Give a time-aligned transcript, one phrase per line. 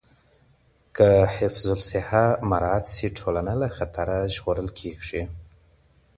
[0.95, 5.23] که حفظ الصحه مراعت شي، ټولنه له خطره ژغورل کېږي.